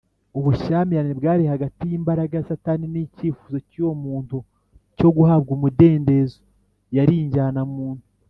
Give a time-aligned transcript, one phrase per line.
[0.37, 4.37] ubushyamirane bwari hagati y’imbaraga ya satani n’icyifuzo cy’uwo muntu
[4.97, 6.39] cyo guhabwa umudendezo
[6.97, 8.05] yari injyanamuntu